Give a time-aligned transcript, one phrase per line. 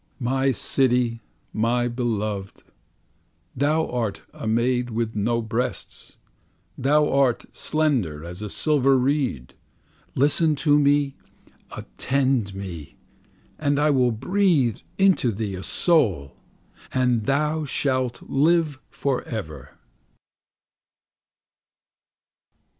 [0.19, 1.21] My City,
[1.53, 2.63] my beloved,
[3.55, 6.17] Thou art a maid with no breasts,
[6.75, 9.53] Thou art slender as a silver reed.
[10.15, 11.17] Listen to me,
[11.77, 12.95] attend me!
[13.59, 16.35] And I will breathe into thee a soul,
[16.91, 19.77] And thou shalt live for ever.